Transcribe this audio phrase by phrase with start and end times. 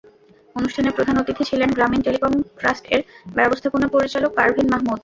[0.55, 2.99] অনুষ্ঠানে প্রধান অতিথি ছিলেন গ্রামীণ টেলিকম ট্রাস্টের
[3.37, 4.99] ব্যবস্থাপনা পরিচালক পারভীন মাহমুদ।